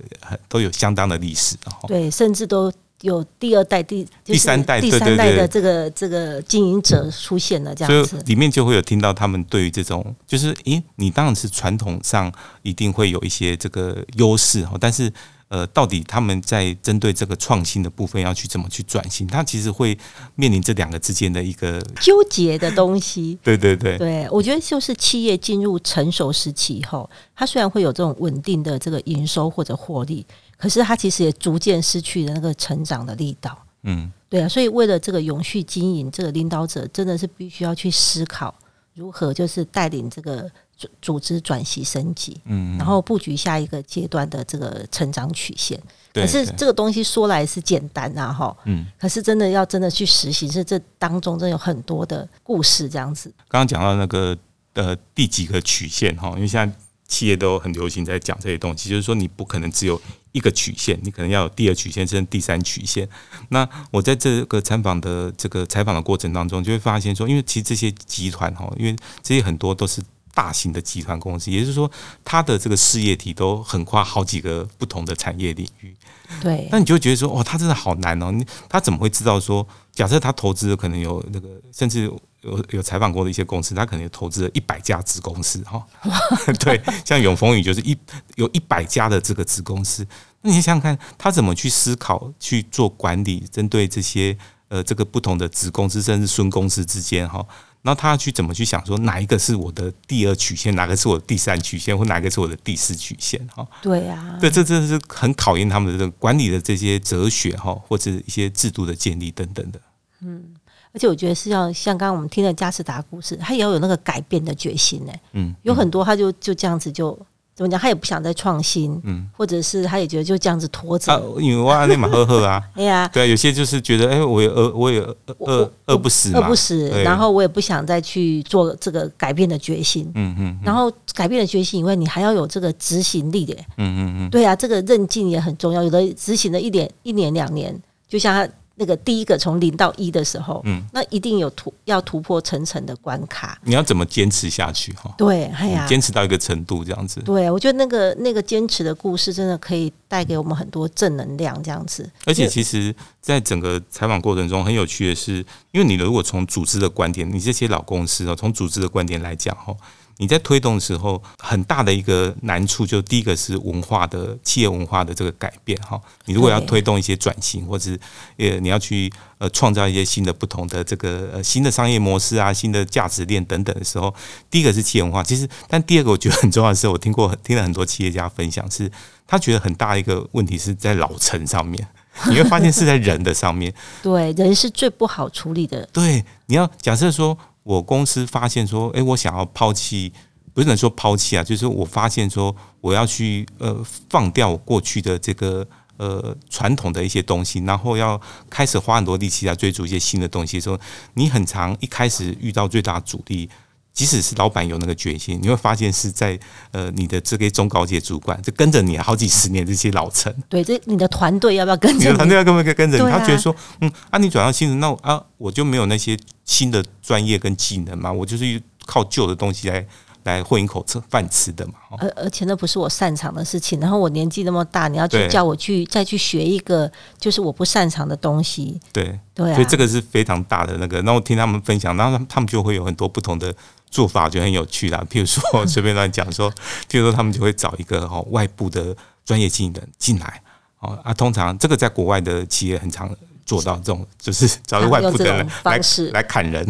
[0.49, 15.13] 都有相当的历史，对，甚至都有第二代、第第三代、第三代的这个这个经营者出现了，这样子，里面就会有听到他们对于这种，就是，诶，你当然是传统上一定会有一些这个优势哈，但是。
[15.49, 19.27] 呃，到底他们在针对这个创新的部分要去怎么去转型？
[19.27, 19.99] 它其实会
[20.35, 23.39] 面临这两个之间的一个纠结的东西。
[23.43, 30.27] 对 对对，对我觉得就是企业进入成熟时期以后，它虽然会有这种稳定的这个营收或者获利，
[30.59, 33.57] 可是它其实也逐渐失去了那个成长的力道。
[33.85, 38.55] 嗯，对啊，所以为了这个永续经营，这个领导者真的是必须要去思考
[38.93, 45.79] 如何就是带领这个组组织转型升级，嗯，然后布局下一个阶段的这个成长曲线。
[46.15, 53.29] 可是这个东西说来是简单啊，哈，嗯，可是真的要真的去实行，是这当中真有很多的故事这样子。
[53.49, 54.37] 刚刚讲到那个
[54.75, 56.77] 呃第几个曲线哈，因为现在
[57.09, 60.01] 企业都很流行在讲这些东西，就是说你不可能只有
[60.33, 63.09] 一个曲线，你可能要有第二曲线，甚至第三曲线。
[63.49, 70.01] 那我在这个采访的这个采访的过程当中，就会发现说，因为其实这些集团哈，因为这些很多都是。
[70.39, 71.91] 大型的集团公司，也就是说，
[72.25, 75.93] 它的这个事业体都横跨好几个不同的产业领域。
[76.41, 78.33] 对，那你就觉得说，哦，他真的好难哦！
[78.69, 82.05] 他怎么会知道说，假设他投资可能有那个，甚至
[82.43, 85.85] 有有采访过的一些公司，他可能有投资了一百家子公司哈。
[86.61, 87.99] 对，像永丰宇就是一
[88.37, 90.07] 有一百家的这个子公司，
[90.43, 97.45] 那你想想看，他怎么去思考去做管理，针对这些呃这个不同的子公司甚至孙公司之间哈。
[97.83, 103.41] 然后他要去怎么去想说哪一个是我的第二曲线，哪个是我的第三曲线，或哪个是我的第四曲线？
[103.55, 109.81] 哈，对啊，对，这真的是很考验他们的这个管理的这些哲学哈，或者一些制度的建立等等的。
[110.21, 110.55] 嗯，
[110.93, 115.13] 而且我觉得是要像刚刚我们听的加斯达故事，他也要有那个改变的决心呢。
[115.33, 117.19] 嗯，有很多他就就这样子就。
[117.59, 117.77] 怎么讲？
[117.81, 121.21] 他也不想再创新，嗯，或者是他也觉得就这样子拖着。
[121.41, 125.01] 因为哇，那蛮呵呵啊， 哎呀，对啊，有些就是觉得，哎，我也饿，我也
[125.41, 135.83] 饿饿不死，饿不死，然后我也不想再去做这个改变的决心，嗯嗯，然后改变的决心以外，你还要有这个执行力的，嗯嗯嗯，对啊，这个韧劲也很重要。
[135.83, 137.77] 有的执行了一点一年两年，
[138.09, 138.49] 就像他。
[138.79, 143.59] 那个第一个从零到一的时候，嗯，那一定有突要突破层层的关卡。
[143.65, 144.93] 你要怎么坚持下去？
[144.93, 147.21] 哈，对，哎呀，坚持到一个程度这样子。
[147.23, 152.09] 对，我觉得那个那个坚持的故事，真的可以带给我们很多正能量，这样子。
[152.25, 159.75] 而且，其实，在整个采访过程中，很有趣的是，因为你如果从组织的观点，你这些老公司哦，从组织的观点来讲，哈。
[160.19, 166.01] 你在推动的时候，很大的一个难处，就第一个是文化的企业文化的这个改变哈。
[166.27, 167.97] 你如果要推动一些转型，或者
[168.37, 174.13] 呃你要去呃创造一些新的不同的这个呃新的商业模式啊、新的价值链等等的时候，
[174.51, 175.23] 第一个是企业文化。
[175.23, 178.91] 其实，但第二个我觉得很重要的是，我听过听了很多企业家分享，是
[179.25, 181.87] 他觉得很大一个问题是在老成上面，
[182.29, 183.73] 你会发现是在人的上面。
[184.03, 185.89] 对，人是最不好处理的。
[185.93, 187.39] 对，你要假设说。
[187.69, 190.11] 我公司发现说，诶，我想要抛弃，
[190.55, 200.81] 不是能说抛弃啊，就是我发现说，我要去呃放掉过去的这个呃传统的一些东西，然后要开始花很多力气来追逐一些新的东西的时候，
[201.13, 203.51] 你很长一开始遇到最大阻力。
[203.99, 206.39] 即使是老板有那个决心，你会发现是在
[206.71, 210.33] 呃你的这个中高阶主管就跟着你好几十年这些老臣。
[210.49, 211.99] 对，这你的团队要不要跟着？
[211.99, 213.11] 你的团队要跟不跟跟着你？
[213.11, 219.85] 他觉得说，嗯，啊，你转到新人，那啊，我就没有那些新的专业跟技能嘛，我就是靠旧的东西来。
[220.25, 223.81] 来混一口吃饭吃的嘛，而而且那不是我擅长的事情。
[223.81, 231.01] 然后我年纪那么大，你要去叫我去再去学一个就是我不擅长的东西，对对，所以这个是非常大的那个。
[231.01, 233.55] 然后听他们分享，然后他们就会有很多不同的
[233.91, 235.05] 做法，就很有趣啦。
[235.11, 236.51] 譬如说 随便乱讲说，
[236.89, 240.43] 譬如说他们就会找一个哦外部的专业经理人进来
[240.81, 243.11] 哦啊，通常这个在国外的企业很常。
[243.49, 245.81] 做到这种就是找个外部的人来
[246.13, 246.63] 来砍人，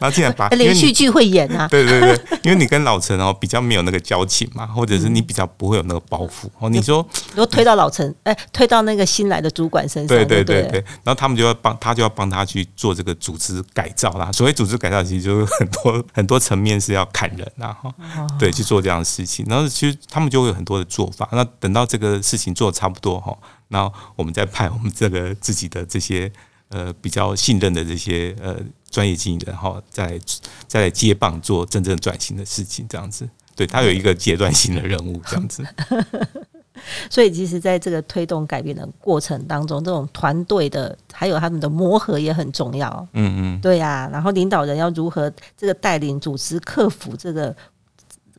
[0.00, 1.68] 后竟然把 连续剧会演啊？
[1.70, 6.70] 对对对，因为你跟老陈哦比较没有那个交情嘛，或者是你比较不会有那个包袱哦。
[6.70, 14.32] 你说，如果推到老陈， 哎，推到那个新来的主管身上，对对对对，然后他们就要帮他就要帮他去做这个组织改造啦。
[14.32, 17.94] 所谓组织改造，其实就是很多很多层面是要砍人啊，哈，
[18.38, 19.44] 对，去做这样的事情。
[19.46, 21.28] 然后其实他们就会有很多的做法。
[21.32, 23.36] 那等到这个事情做的差不多哈。
[23.70, 26.30] 然后我们再派我们这个自己的这些
[26.68, 28.56] 呃比较信任的这些呃
[28.90, 30.20] 专业经理人哈，再
[30.66, 35.64] 再来接棒做真正转型的事情，这样子，对他有一个阶段性的任务，这样子。
[37.10, 43.08] 所以，其实在这个推动改变的过程当中，这种团队的还有他们的磨合也很重要。
[43.12, 44.08] 嗯嗯，对呀。
[44.12, 47.56] 然后领导人要如何这个带领组织克服这个。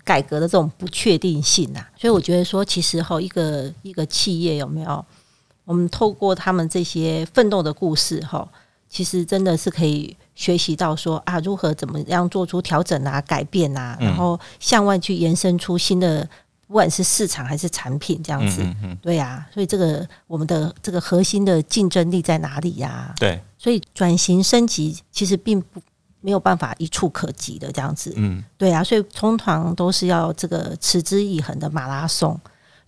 [0.03, 5.05] 改革的这种不确定性啊，所以我觉得说，其实哈，一个一个企业有没有，
[5.71, 8.45] 我们透过他们这些奋斗的故事哈，
[8.89, 16.27] 其实真的是可以学习到说啊，如何怎么样做出调整啊、改变啊，然后向外去延伸出新的，
[16.67, 18.61] 不管是市场还是产品这样子，
[19.01, 23.15] 对呀，所以这个我们的这个核心的竞争力在哪里呀？
[23.17, 25.81] 对，所以转型升级其实并不。
[26.23, 32.39] 没有办法一触可及的这样子，嗯，对啊，所以通常都是要这个持之以恒的马拉松。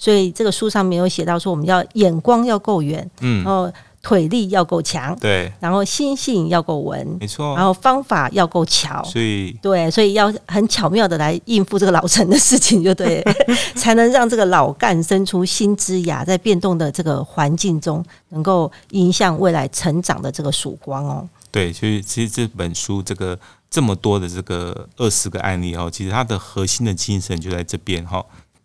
[0.03, 13.23] 所以这个书上面有写到说，我们要眼光要够远，嗯，然后腿力要够强，对，然后心性要够稳，没错，然后方法要够巧，所以对，所以要很巧妙的来应付这个老陈的事情，就对，
[13.75, 21.25] 才能让这个老干生出新枝芽，在变动的这个环境中，能够影响未来成长的这个曙光哦。
[21.49, 23.39] 对，所以其实这本书这个
[23.69, 28.21] 这么多的这个二十个案例哈，其实它的核心的精神就在这边哈。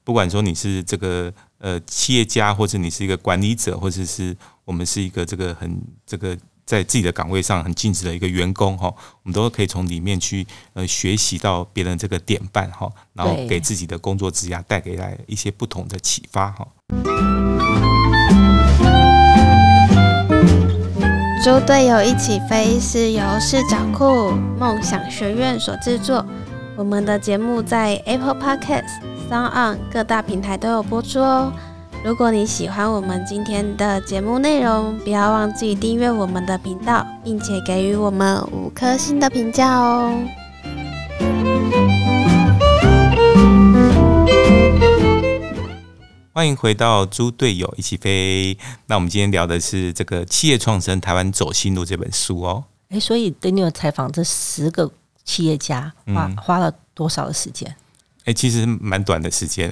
[0.09, 16.67] 不管说你是这个呃企业家，或者你是一个管理者，或者是我们是一个这个很这个在自己的岗位上很尽职的一个员工哈，我们都可以从里面去呃学习到别人这个典范哈，然后给自己的工作职涯带给来一些不同的启发哈。
[21.45, 26.25] 猪队友一起飞是由视角库梦想学院所制作，
[26.79, 31.53] 我们的节目在 Apple Podcast、Sound On 各大平台都有播出哦。
[32.03, 40.19] 如果你喜欢我们今天的节目内容，不要忘记订阅我们的频道，并且给予我们五颗星的评价哦。
[46.33, 48.57] 欢迎回到猪队友一起飞。
[48.87, 52.65] 那我们今天聊的是这个企业创生台湾走新路这本书哦。
[52.89, 54.91] 哎，所以 Daniel 采访这十个
[55.23, 57.77] 企业家花花了多少的时间？
[58.29, 59.71] 哎，其实蛮短的时间，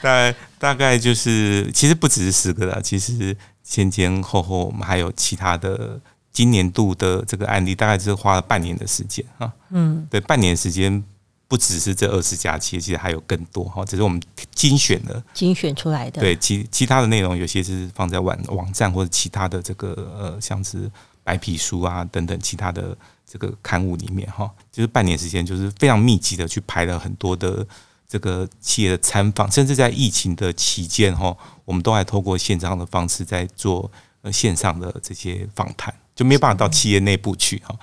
[0.00, 6.00] 大概大概就是其实不只是十个了，其实前前后后我们还有其他的
[6.32, 9.52] 今年度的这个案例，大概是花了半年的时间啊。
[9.68, 11.04] 嗯，对，半年时间。
[11.48, 14.20] 不只是这二十家企业，其实还有更多哈，只是我们
[14.52, 16.20] 精选的、精选出来的。
[16.20, 20.90] 对，其其他的内容有些是放在网网站或者其他的这个呃，像是
[21.22, 27.66] 白皮书啊等等其他的这个刊物里面哈，就是半年时间，就是非常密集的去排了很多的
[28.08, 33.90] 这个企业的参访，甚至在疫情的期间哈，我们都还透过线上的方式在做
[34.22, 37.76] 呃线上的这些访谈，就没有办法到企业内部去哈。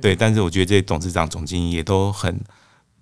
[0.00, 2.38] 对，但是我觉得这些董事长、总经理也都很。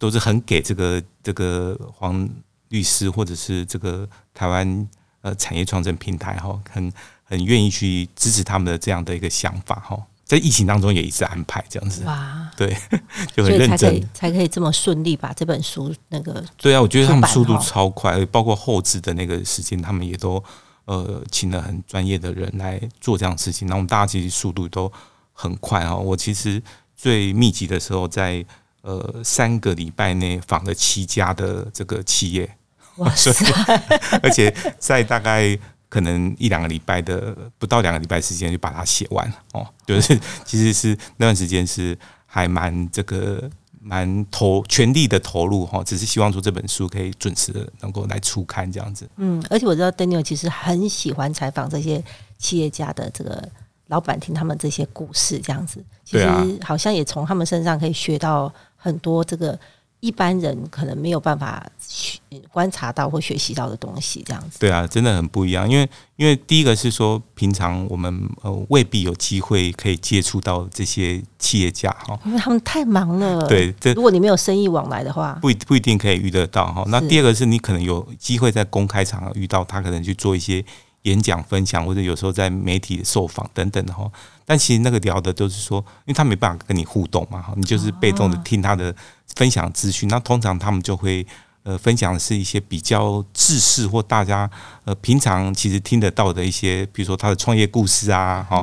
[0.00, 2.26] 都是很给这个这个黄
[2.70, 4.88] 律师或者是这个台湾
[5.20, 6.90] 呃产业创新平台哈，很
[7.22, 12.76] 很愿意去支持他们的这样的一个想法哈，在疫情当中也一直安排这样子哇，对，
[13.34, 20.40] 就很认真，才可以这么顺利把这本书那个对啊，我觉得他们速度超快，包括后置的那个时间，他们也都
[20.84, 24.92] 呃请了很专业的人来做这样事情，那我们大家其实速度都
[25.32, 25.96] 很快哈。
[25.96, 26.62] 我其实
[26.94, 28.46] 最密集的时候在。
[28.82, 32.50] 呃，三个礼拜内访了七家的这个企业，
[32.96, 33.30] 哇塞！
[34.24, 35.58] 而且在大概
[35.90, 43.50] 可能一两个礼拜的不到两个礼拜时间就把它写完哦，就是 其实是那段时间是还蛮这个
[43.82, 49.06] 蛮投全力的投入哈，只是希望说这本书可以准时的能够来出刊这样子。
[49.16, 52.02] 嗯，而且我知道 Daniel 其实很喜欢采访这些
[52.38, 53.46] 企业家的这个
[53.88, 56.26] 老板，听他们这些故事这样子，其实
[56.62, 58.50] 好像也从他们身上可以学到。
[58.82, 59.60] 很多这个
[60.00, 61.64] 一般人可能没有办法
[62.50, 64.58] 观察到或学习到的东西，这样子。
[64.58, 65.68] 对啊，真的很不一样。
[65.68, 73.46] 因为因为第一个是说，平常我们呃未必有机会可以接触到这些企业家哈，因为他们太忙了。
[73.46, 76.82] 对，这如果你没有生意往来的话，不不一定可以遇得到哈。
[76.88, 80.64] 那第二个是你可能有机会在公开场合遇到他，可能去做一些
[81.02, 84.10] 演讲分享，或者有时候在媒体受访等等哈。
[84.50, 88.92] 但其实那个聊的都是说，因为他没办法跟你互动嘛，你就是被动的听他的
[89.36, 90.08] 分享资讯。
[90.08, 91.24] 那通常他们就会
[91.62, 94.50] 呃分享的是一些比较知识或大家
[94.82, 98.60] 呃平常其实听得到的一些，比如说他的创业故事啊，哈，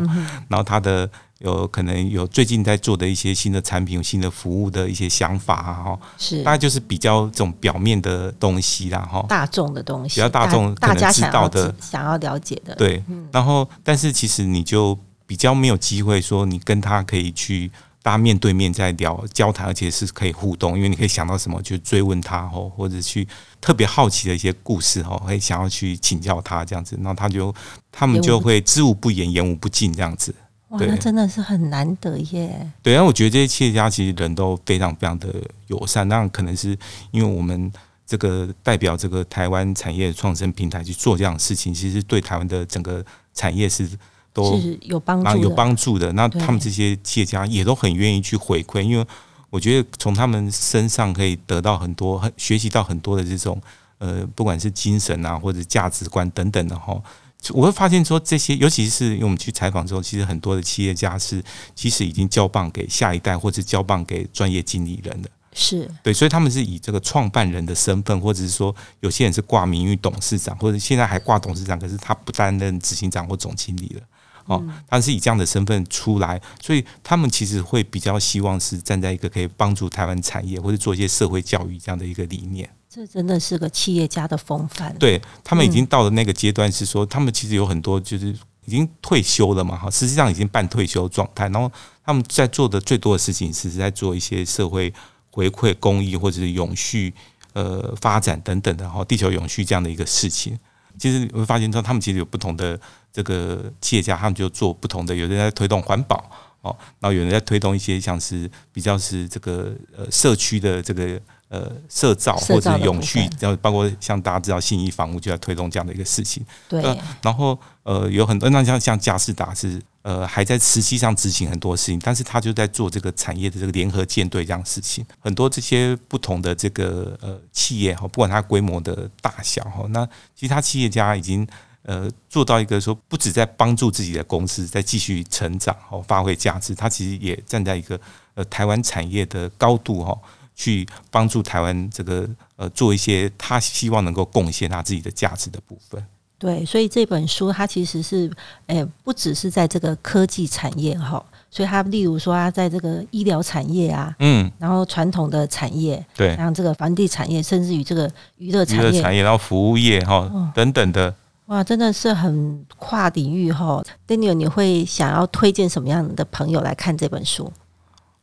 [0.50, 13.02] 然后他的有可能有最近在做的一些新的产品、新的服务的一些想法啊，哈，是大概就是比较这种表面的东西啦，哈，大众的东西，比较大众大家知道的、想要了解的，对。
[13.32, 15.00] 然后，但是其实你就。
[15.28, 17.70] 比较没有机会说你跟他可以去
[18.02, 23.28] 大家面对面在聊交谈，而且是可以互动，因为你可以想到什么就追问他哦，或者去
[23.60, 27.54] 特别好奇的一些故事哦，会想要去请教他这样子，那他就
[27.92, 30.34] 他们就会知无不言，言无不尽这样子。
[30.69, 32.71] 哇，那真的是很难得耶。
[32.82, 35.28] 对，然后我觉得这些企业家其实人都非常非常的
[35.67, 36.78] 友善，那可能是
[37.12, 37.69] 因为我们
[38.06, 43.90] 这个代表这个台湾产业创生平台去做这样的事情，其实对台湾的整个产业是。
[44.38, 46.13] 都有帮助，有帮助的。
[46.13, 49.04] 那他们这些企业家也都很愿意去回馈，因为
[49.50, 53.60] 我觉得从他们身上可以得到很多，很学习到很多的这种
[53.98, 57.02] 呃，不管是精神啊，或者价值观等等的哈。
[57.50, 61.44] 我会发现说，这些尤其是因为我们去采访之后，其实很多的企业家是
[61.75, 65.29] 其实已经交棒给下一代，或者交棒给专业经理人的。
[65.54, 74.02] 是对，所以他们是以这个创办人的身份，或者是说有些人是挂名誉董事长，或者现在还挂董事长，可是他不担任执行长或总经理了。
[74.48, 82.69] 哦，他是以这样的身份出来，所以他们其实会比较希望是站在一个可以帮助台湾产业或者做一些社会教育这样的一个理念。
[82.89, 84.95] 这真的是个企业家的风范。
[84.98, 88.29] 对他们已经到了那个阶段，是说他们其实有很多就是
[88.65, 91.48] 已经退休了嘛，哈，实际上已经半退休状态。
[91.50, 91.71] 然后
[92.04, 94.91] 他们在做的最多的事情是在做一些社会
[95.29, 97.13] 回馈、公益或者是永续
[97.54, 100.58] 呃发展等等的哈，地球永续这样的一个事情。
[100.98, 102.79] 其实你会发现说，他们其实有不同的。
[103.10, 106.23] 这个企业家他们就做不同的，有人在推动环保
[106.62, 111.19] 哦，然后有人在推动一些像是比较是这个呃社区的这个
[111.50, 116.45] 呃社造或者永续，然后包括像大家知道信义房屋就在推动这样的一个事情。
[116.69, 116.79] 对，
[117.23, 125.05] 然后呃有很多那像像嘉士达是呃还在实际上执行很多事情，但是他就在做这个产业的这个联合舰队这样事情。
[125.19, 131.45] 很多这些不同的这个呃企业哈，不管它规模的大小哈，那其他企业家已经。
[131.83, 137.97] 呃，做到一个说，不止在帮助自己的公司在继续成长哦，发挥价值，他其实也站在一个
[138.33, 140.13] 呃台湾产业的高度哈，
[140.53, 142.27] 去帮助台湾这个
[142.58, 146.05] 呃做一些他希望能够贡献他自己的价值的部分。
[146.40, 148.31] 对，所以这本书它其实是
[148.67, 158.08] 诶，不只是在这个科技产业哈，所以它例如说它在这个医疗产业啊，嗯，然后传统的产业，对，像这个房地产业，甚至于这个
[158.38, 161.13] 娱乐产业，产业，然后服务业哈等等的。
[161.48, 167.52] 哇，真的是很跨领域哈，Daniel，你会想要推荐什么样的朋友来看这本书？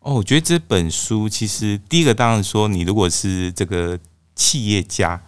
[0.01, 3.99] 哦，我觉得这本书其实第一个当然说，你如果是这个
[4.37, 5.21] 企业家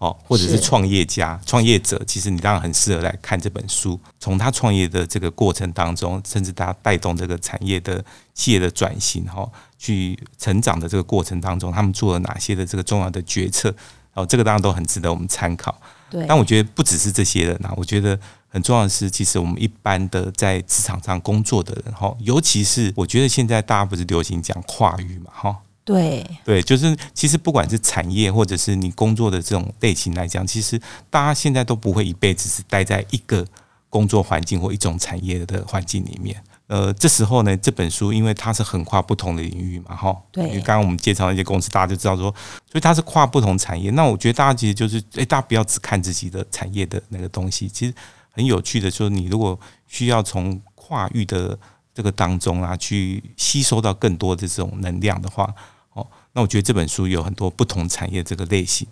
[0.00, 4.00] 哦，或者是创业家、创业者，其实你当然很适合来看这本书。
[4.18, 9.46] 从他创业的这个过程当中，甚至他带动这个产业的企业的转型哈，
[9.78, 13.74] 去成长的这个过程当中，他们做了哪些的这个重要的决策？
[14.14, 15.78] 哦，这个当然都很值得我们参考。
[16.26, 33.44] 但我觉得不只是这些人啊，我觉得很重要的是，其实我们一般的在职场上工作的人哈，尤其是我觉得现在大家不是流行讲跨域嘛哈，对对，就是其实不管是产业或者是你工作的这种类型来讲，其实大家现在都不会一辈子是待在一个
[33.88, 36.40] 工作环境或一种产业的环境里面。
[36.68, 42.32] 呃，这时候呢，这本书因为它是横跨不同的领域嘛，哈，对，因为刚刚我们介绍那些公司，大家就知道说，
[42.70, 43.90] 所以它是跨不同产业。
[43.90, 47.92] 那我觉得大家其实就是，哎，大家不要只看自己的产业的那个东西，其实
[48.30, 49.58] 很有趣的，就是你如果
[49.88, 51.58] 需要从跨域的
[52.00, 55.54] 这个当中啊，去吸收到更多的这种能量的话，
[55.92, 58.88] 哦，那我觉得这本书有很多不同产业这个类型，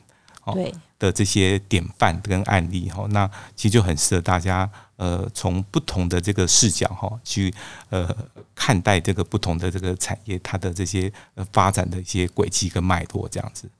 [0.52, 4.70] 对的这些典范跟案例，哈，那其实就很适合大家。
[4.96, 7.54] 呃，从不同的这个视角哈，去
[7.88, 8.14] 呃
[8.54, 13.70] 看待这个不同的这个产业，它的这些呃发展的一些轨迹跟脉络这样子，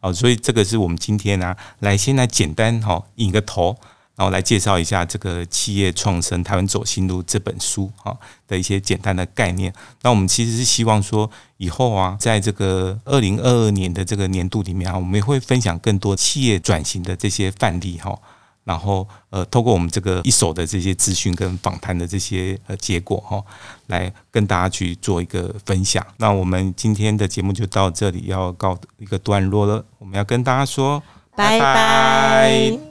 [0.00, 3.74] 哦，所以这个是我们今天呢，来先来简单哈引个头，
[4.18, 8.16] 然后来介绍一下这个企业创生台湾走新路这本书哈
[8.48, 9.72] 的一些简单的概念。
[10.02, 18.18] 那我们其实是希望说，以后啊，在这个二零二二年的这个年度里面啊，我们也会分享更多企业转型的这些范例哈。
[18.64, 23.42] 然后，呃，透过我们这个一手的这些资讯跟访谈的这些呃结果哈，
[23.86, 26.06] 来跟大家去做一个分享。
[26.18, 29.82] 那我们今天的节目就到这里，要告一个段落了。
[29.98, 31.02] 我们要跟大家说，
[31.34, 32.87] 拜拜。